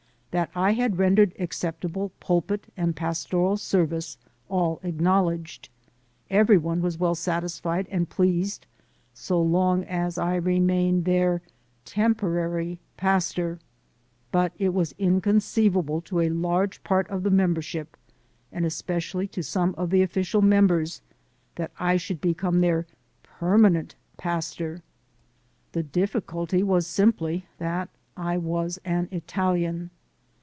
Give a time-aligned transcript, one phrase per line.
[0.31, 5.67] That I had rendered acceptable pulpit and pastoral service all acknowl edged.
[6.29, 8.65] Every one was well satisfied and pleased
[9.13, 11.41] so long as I remained their
[11.83, 17.09] temporary pastor, 212THE SOUL OF AN IMMIGRANT but it was inconceivable to a large part
[17.09, 17.97] of the membership
[18.53, 21.01] and especially to some of the official members,
[21.55, 22.87] that I should become their
[23.21, 24.81] permanent pastor.
[25.73, 29.89] The difficulty was simply that I was an Italian.